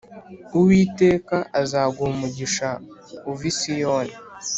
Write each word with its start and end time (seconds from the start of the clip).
Uwiteka 0.57 1.37
azaguha 1.61 2.09
umugisha 2.13 2.69
uva 3.31 3.43
i 3.51 3.53
Siyoni 3.57 4.15